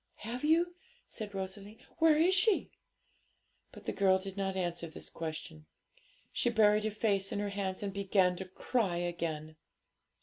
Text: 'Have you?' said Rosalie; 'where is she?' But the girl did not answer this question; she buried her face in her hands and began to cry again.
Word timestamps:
'Have 0.21 0.43
you?' 0.43 0.73
said 1.05 1.35
Rosalie; 1.35 1.77
'where 1.99 2.17
is 2.17 2.33
she?' 2.33 2.71
But 3.71 3.85
the 3.85 3.91
girl 3.91 4.17
did 4.17 4.35
not 4.35 4.55
answer 4.57 4.87
this 4.87 5.11
question; 5.11 5.67
she 6.31 6.49
buried 6.49 6.85
her 6.85 6.89
face 6.89 7.31
in 7.31 7.37
her 7.37 7.49
hands 7.49 7.83
and 7.83 7.93
began 7.93 8.35
to 8.37 8.45
cry 8.45 8.95
again. 8.97 9.57